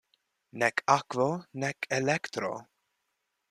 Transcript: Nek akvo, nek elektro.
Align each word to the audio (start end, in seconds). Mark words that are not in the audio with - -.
Nek 0.61 0.81
akvo, 0.93 1.27
nek 1.63 1.87
elektro. 2.01 2.53